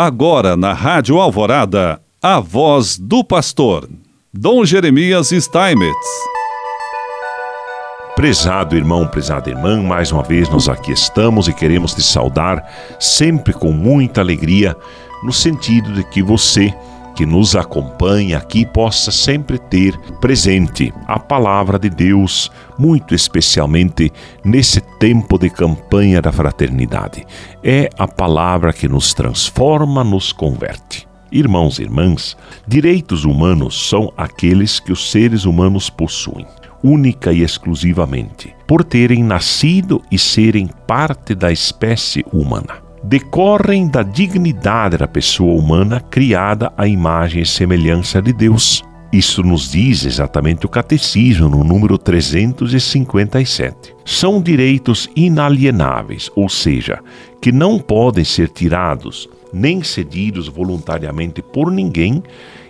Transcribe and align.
Agora 0.00 0.56
na 0.56 0.74
Rádio 0.74 1.18
Alvorada, 1.18 2.00
a 2.22 2.38
voz 2.38 2.96
do 2.96 3.24
pastor, 3.24 3.90
Dom 4.32 4.64
Jeremias 4.64 5.30
Steinmetz. 5.30 6.08
Prezado 8.14 8.76
irmão, 8.76 9.08
prezada 9.08 9.50
irmã, 9.50 9.82
mais 9.82 10.12
uma 10.12 10.22
vez 10.22 10.48
nós 10.50 10.68
aqui 10.68 10.92
estamos 10.92 11.48
e 11.48 11.52
queremos 11.52 11.94
te 11.94 12.02
saudar 12.04 12.64
sempre 13.00 13.52
com 13.52 13.72
muita 13.72 14.20
alegria, 14.20 14.76
no 15.24 15.32
sentido 15.32 15.92
de 15.92 16.04
que 16.04 16.22
você 16.22 16.72
que 17.18 17.26
nos 17.26 17.56
acompanha 17.56 18.38
aqui 18.38 18.64
possa 18.64 19.10
sempre 19.10 19.58
ter 19.58 19.98
presente 20.20 20.94
a 21.04 21.18
palavra 21.18 21.76
de 21.76 21.90
Deus, 21.90 22.48
muito 22.78 23.12
especialmente 23.12 24.12
nesse 24.44 24.80
tempo 25.00 25.36
de 25.36 25.50
campanha 25.50 26.22
da 26.22 26.30
fraternidade. 26.30 27.26
É 27.60 27.90
a 27.98 28.06
palavra 28.06 28.72
que 28.72 28.86
nos 28.86 29.12
transforma, 29.14 30.04
nos 30.04 30.30
converte. 30.30 31.08
Irmãos 31.32 31.80
e 31.80 31.82
irmãs, 31.82 32.36
direitos 32.68 33.24
humanos 33.24 33.88
são 33.88 34.12
aqueles 34.16 34.78
que 34.78 34.92
os 34.92 35.10
seres 35.10 35.44
humanos 35.44 35.90
possuem, 35.90 36.46
única 36.84 37.32
e 37.32 37.42
exclusivamente, 37.42 38.54
por 38.64 38.84
terem 38.84 39.24
nascido 39.24 40.00
e 40.08 40.16
serem 40.16 40.70
parte 40.86 41.34
da 41.34 41.50
espécie 41.50 42.24
humana 42.32 42.87
decorrem 43.02 43.88
da 43.88 44.02
dignidade 44.02 44.96
da 44.96 45.06
pessoa 45.08 45.58
humana 45.58 46.00
criada 46.00 46.72
à 46.76 46.86
imagem 46.86 47.42
e 47.42 47.46
semelhança 47.46 48.20
de 48.20 48.32
Deus. 48.32 48.82
Isso 49.12 49.42
nos 49.42 49.70
diz 49.70 50.04
exatamente 50.04 50.66
o 50.66 50.68
Catecismo, 50.68 51.48
no 51.48 51.64
número 51.64 51.96
357. 51.96 53.94
São 54.04 54.42
direitos 54.42 55.08
inalienáveis, 55.16 56.30
ou 56.36 56.48
seja, 56.48 57.00
que 57.40 57.50
não 57.50 57.78
podem 57.78 58.24
ser 58.24 58.48
tirados 58.48 59.28
nem 59.52 59.82
cedidos 59.82 60.46
voluntariamente 60.46 61.40
por 61.40 61.70
ninguém 61.70 62.22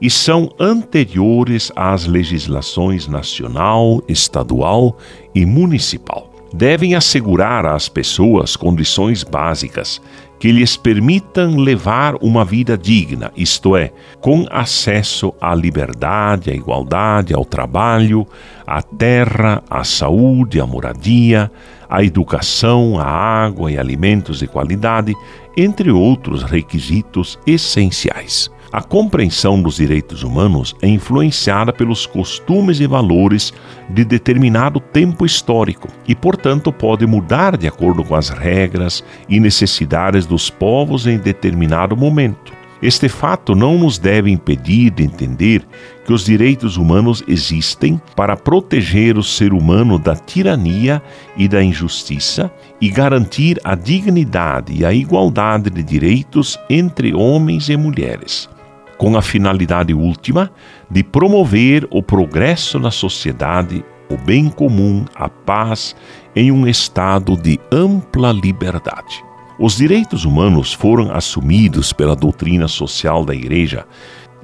e 0.00 0.10
são 0.10 0.50
anteriores 0.58 1.70
às 1.76 2.04
legislações 2.06 3.06
nacional, 3.06 4.02
estadual 4.08 4.98
e 5.34 5.46
municipal 5.46 6.23
devem 6.54 6.94
assegurar 6.94 7.66
às 7.66 7.88
pessoas 7.88 8.54
condições 8.54 9.24
básicas 9.24 10.00
que 10.38 10.52
lhes 10.52 10.76
permitam 10.76 11.56
levar 11.56 12.14
uma 12.16 12.44
vida 12.44 12.78
digna, 12.78 13.32
isto 13.36 13.76
é, 13.76 13.92
com 14.20 14.46
acesso 14.50 15.32
à 15.40 15.54
liberdade, 15.54 16.50
à 16.50 16.54
igualdade, 16.54 17.34
ao 17.34 17.44
trabalho, 17.44 18.26
à 18.66 18.82
terra, 18.82 19.64
à 19.68 19.82
saúde, 19.82 20.60
à 20.60 20.66
moradia, 20.66 21.50
à 21.88 22.04
educação, 22.04 23.00
à 23.00 23.04
água 23.04 23.72
e 23.72 23.78
alimentos 23.78 24.38
de 24.38 24.46
qualidade, 24.46 25.12
entre 25.56 25.90
outros 25.90 26.42
requisitos 26.44 27.38
essenciais. 27.46 28.53
A 28.74 28.82
compreensão 28.82 29.62
dos 29.62 29.76
direitos 29.76 30.24
humanos 30.24 30.74
é 30.82 30.88
influenciada 30.88 31.72
pelos 31.72 32.06
costumes 32.06 32.80
e 32.80 32.88
valores 32.88 33.54
de 33.88 34.04
determinado 34.04 34.80
tempo 34.80 35.24
histórico 35.24 35.86
e, 36.08 36.12
portanto, 36.12 36.72
pode 36.72 37.06
mudar 37.06 37.56
de 37.56 37.68
acordo 37.68 38.02
com 38.02 38.16
as 38.16 38.30
regras 38.30 39.04
e 39.28 39.38
necessidades 39.38 40.26
dos 40.26 40.50
povos 40.50 41.06
em 41.06 41.18
determinado 41.18 41.96
momento. 41.96 42.52
Este 42.82 43.08
fato 43.08 43.54
não 43.54 43.78
nos 43.78 43.96
deve 43.96 44.28
impedir 44.28 44.90
de 44.90 45.04
entender 45.04 45.64
que 46.04 46.12
os 46.12 46.24
direitos 46.24 46.76
humanos 46.76 47.22
existem 47.28 48.02
para 48.16 48.36
proteger 48.36 49.16
o 49.16 49.22
ser 49.22 49.52
humano 49.52 50.00
da 50.00 50.16
tirania 50.16 51.00
e 51.36 51.46
da 51.46 51.62
injustiça 51.62 52.52
e 52.80 52.90
garantir 52.90 53.60
a 53.62 53.76
dignidade 53.76 54.72
e 54.72 54.84
a 54.84 54.92
igualdade 54.92 55.70
de 55.70 55.82
direitos 55.84 56.58
entre 56.68 57.14
homens 57.14 57.68
e 57.68 57.76
mulheres 57.76 58.52
com 58.96 59.16
a 59.16 59.22
finalidade 59.22 59.94
última 59.94 60.50
de 60.90 61.02
promover 61.02 61.86
o 61.90 62.02
progresso 62.02 62.78
na 62.78 62.90
sociedade, 62.90 63.84
o 64.08 64.16
bem 64.16 64.48
comum, 64.48 65.04
a 65.14 65.28
paz, 65.28 65.94
em 66.34 66.50
um 66.50 66.66
estado 66.66 67.36
de 67.36 67.60
ampla 67.70 68.32
liberdade. 68.32 69.22
Os 69.58 69.76
direitos 69.76 70.24
humanos 70.24 70.72
foram 70.72 71.12
assumidos 71.12 71.92
pela 71.92 72.16
doutrina 72.16 72.66
social 72.66 73.24
da 73.24 73.34
Igreja 73.34 73.86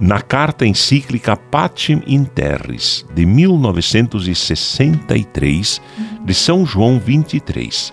na 0.00 0.20
carta 0.22 0.66
encíclica 0.66 1.36
Pacem 1.36 2.02
in 2.06 2.24
Terris, 2.24 3.04
de 3.14 3.26
1963, 3.26 5.82
de 6.24 6.32
São 6.32 6.64
João 6.64 6.98
23, 6.98 7.92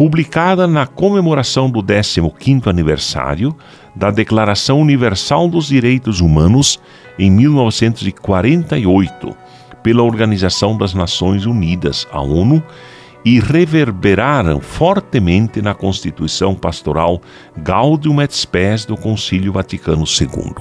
publicada 0.00 0.66
na 0.66 0.86
comemoração 0.86 1.68
do 1.68 1.82
15º 1.82 2.68
aniversário 2.68 3.54
da 3.94 4.10
Declaração 4.10 4.80
Universal 4.80 5.46
dos 5.46 5.66
Direitos 5.66 6.22
Humanos 6.22 6.80
em 7.18 7.30
1948 7.30 9.36
pela 9.82 10.02
Organização 10.02 10.74
das 10.74 10.94
Nações 10.94 11.44
Unidas, 11.44 12.08
a 12.10 12.18
ONU, 12.18 12.62
e 13.26 13.40
reverberaram 13.40 14.58
fortemente 14.58 15.60
na 15.60 15.74
Constituição 15.74 16.54
Pastoral 16.54 17.20
Gaudium 17.58 18.22
et 18.22 18.32
Spes 18.32 18.86
do 18.86 18.96
Concílio 18.96 19.52
Vaticano 19.52 20.06
II. 20.06 20.54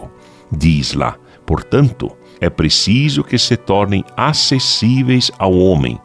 Diz 0.51 0.93
lá, 0.93 1.15
portanto, 1.45 2.11
é 2.41 2.49
preciso 2.49 3.23
que 3.23 3.37
se 3.37 3.55
tornem 3.55 4.03
acessíveis 4.17 5.31
ao 5.39 5.53
homem 5.53 5.97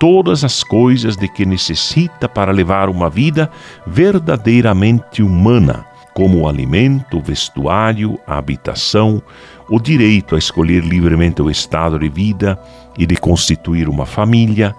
todas 0.00 0.42
as 0.44 0.64
coisas 0.64 1.14
de 1.14 1.28
que 1.28 1.44
necessita 1.44 2.26
para 2.26 2.50
levar 2.50 2.88
uma 2.88 3.10
vida 3.10 3.50
verdadeiramente 3.86 5.22
humana, 5.22 5.84
como 6.14 6.40
o 6.40 6.48
alimento, 6.48 7.18
o 7.18 7.20
vestuário, 7.20 8.18
a 8.26 8.38
habitação, 8.38 9.22
o 9.68 9.78
direito 9.78 10.34
a 10.34 10.38
escolher 10.38 10.82
livremente 10.82 11.42
o 11.42 11.50
estado 11.50 11.98
de 11.98 12.08
vida 12.08 12.58
e 12.98 13.04
de 13.04 13.14
constituir 13.14 13.90
uma 13.90 14.06
família, 14.06 14.74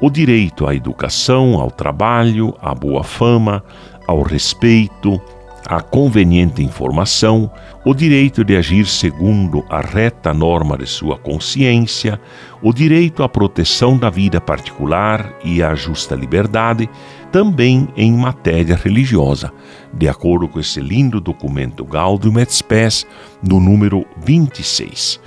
o 0.00 0.10
direito 0.10 0.66
à 0.66 0.74
educação, 0.74 1.60
ao 1.60 1.70
trabalho, 1.70 2.52
à 2.60 2.74
boa 2.74 3.04
fama, 3.04 3.62
ao 4.08 4.22
respeito, 4.22 5.22
à 5.66 5.80
conveniente 5.80 6.62
informação, 6.62 7.50
o 7.84 7.94
direito 7.94 8.44
de 8.44 8.56
agir 8.56 8.86
segundo 8.86 9.64
a 9.68 9.80
reta 9.80 10.34
norma 10.34 10.76
de 10.76 10.86
sua 10.86 11.18
consciência, 11.18 12.20
o 12.62 12.72
direito 12.72 13.22
à 13.22 13.28
proteção 13.28 13.96
da 13.96 14.10
vida 14.10 14.40
particular 14.40 15.38
e 15.44 15.62
à 15.62 15.74
justa 15.74 16.14
liberdade, 16.14 16.88
também 17.32 17.88
em 17.96 18.12
matéria 18.12 18.76
religiosa, 18.76 19.52
de 19.92 20.08
acordo 20.08 20.46
com 20.46 20.60
esse 20.60 20.80
lindo 20.80 21.20
documento 21.20 21.84
Gaudium 21.84 22.38
et 22.38 22.52
Spes, 22.52 23.06
no 23.42 23.58
número 23.58 24.06
26. 24.24 25.20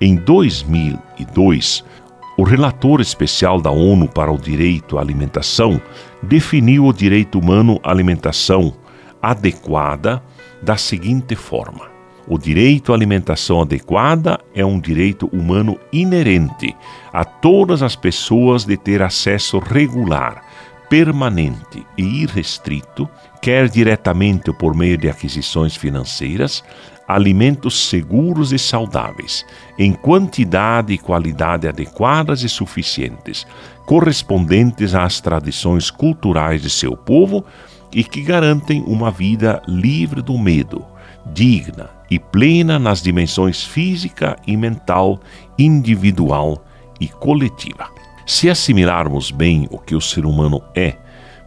Em 0.00 0.16
2002, 0.16 1.84
o 2.36 2.42
relator 2.42 3.00
especial 3.00 3.60
da 3.60 3.70
ONU 3.70 4.06
para 4.08 4.30
o 4.30 4.36
Direito 4.36 4.98
à 4.98 5.00
Alimentação 5.00 5.80
definiu 6.22 6.84
o 6.84 6.92
direito 6.92 7.38
humano 7.38 7.80
à 7.82 7.90
alimentação 7.90 8.74
adequada 9.30 10.22
da 10.62 10.76
seguinte 10.76 11.34
forma: 11.34 11.88
o 12.28 12.38
direito 12.38 12.92
à 12.92 12.94
alimentação 12.94 13.62
adequada 13.62 14.38
é 14.54 14.64
um 14.64 14.80
direito 14.80 15.28
humano 15.32 15.78
inerente 15.92 16.74
a 17.12 17.24
todas 17.24 17.82
as 17.82 17.94
pessoas 17.94 18.64
de 18.64 18.76
ter 18.76 19.02
acesso 19.02 19.58
regular 19.58 20.42
permanente 20.88 21.84
e 21.96 22.22
irrestrito, 22.22 23.08
quer 23.42 23.68
diretamente 23.68 24.50
ou 24.50 24.56
por 24.56 24.74
meio 24.74 24.96
de 24.96 25.08
aquisições 25.08 25.76
financeiras, 25.76 26.62
alimentos 27.08 27.88
seguros 27.88 28.52
e 28.52 28.58
saudáveis, 28.58 29.44
em 29.78 29.92
quantidade 29.92 30.92
e 30.92 30.98
qualidade 30.98 31.68
adequadas 31.68 32.42
e 32.42 32.48
suficientes, 32.48 33.46
correspondentes 33.84 34.94
às 34.94 35.20
tradições 35.20 35.90
culturais 35.90 36.62
de 36.62 36.70
seu 36.70 36.96
povo 36.96 37.44
e 37.96 38.04
que 38.04 38.20
garantem 38.20 38.84
uma 38.86 39.10
vida 39.10 39.62
livre 39.66 40.20
do 40.20 40.36
medo, 40.36 40.84
digna 41.32 41.88
e 42.10 42.18
plena 42.18 42.78
nas 42.78 43.00
dimensões 43.02 43.64
física 43.64 44.36
e 44.46 44.54
mental, 44.54 45.18
individual 45.58 46.62
e 47.00 47.08
coletiva. 47.08 47.88
Se 48.26 48.50
assimilarmos 48.50 49.30
bem 49.30 49.66
o 49.70 49.78
que 49.78 49.94
o 49.94 50.00
ser 50.02 50.26
humano 50.26 50.62
é, 50.74 50.94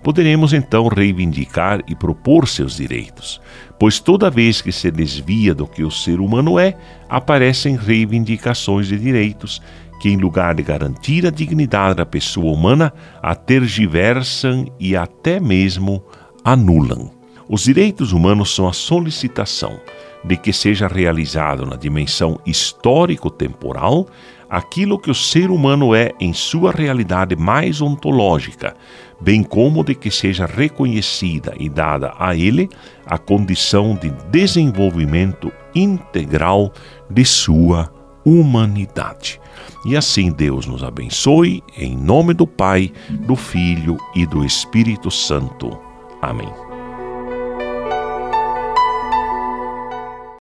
poderemos 0.02 0.52
então 0.52 0.88
reivindicar 0.88 1.84
e 1.88 1.94
propor 1.94 2.48
seus 2.48 2.78
direitos, 2.78 3.40
pois 3.78 4.00
toda 4.00 4.32
vez 4.32 4.60
que 4.60 4.72
se 4.72 4.90
desvia 4.90 5.54
do 5.54 5.68
que 5.68 5.84
o 5.84 5.92
ser 5.92 6.20
humano 6.20 6.58
é, 6.58 6.76
aparecem 7.08 7.76
reivindicações 7.76 8.88
de 8.88 8.98
direitos 8.98 9.62
que, 10.00 10.10
em 10.10 10.18
lugar 10.18 10.56
de 10.56 10.64
garantir 10.64 11.28
a 11.28 11.30
dignidade 11.30 11.98
da 11.98 12.06
pessoa 12.06 12.52
humana, 12.52 12.92
a 13.22 13.36
tergiversam 13.36 14.66
e 14.80 14.96
até 14.96 15.40
mesmo 15.40 16.04
anulam. 16.44 17.12
Os 17.48 17.64
direitos 17.64 18.14
humanos 18.14 18.54
são 18.54 18.68
a 18.68 18.74
solicitação 18.74 19.80
de 20.24 20.38
que 20.38 20.54
seja 20.54 20.88
realizado 20.88 21.66
na 21.66 21.76
dimensão 21.76 22.40
histórico-temporal 22.46 24.08
aquilo 24.50 25.00
que 25.00 25.12
o 25.12 25.16
ser 25.16 25.52
humano 25.52 25.94
é 25.94 26.12
em 26.20 26.34
sua 26.34 26.72
realidade 26.72 27.36
mais 27.36 27.82
ontológica, 27.82 28.76
bem 29.22 29.44
como 29.44 29.84
de 29.84 29.94
que 29.94 30.10
seja 30.10 30.46
reconhecida 30.46 31.54
e 31.60 31.70
dada 31.70 32.14
a 32.18 32.36
ele 32.36 32.70
a 33.06 33.18
condição 33.18 33.96
de 33.96 34.10
desenvolvimento 34.32 35.52
integral 35.76 36.74
de 37.10 37.24
sua 37.24 37.92
humanidade. 38.26 39.40
E 39.86 39.96
assim 39.96 40.32
Deus 40.32 40.66
nos 40.66 40.84
abençoe, 40.84 41.64
em 41.78 41.96
nome 41.96 42.34
do 42.34 42.46
Pai, 42.46 42.92
do 43.10 43.36
Filho 43.36 43.98
e 44.16 44.26
do 44.26 44.44
Espírito 44.44 45.10
Santo. 45.10 45.89
Amém. 46.22 46.69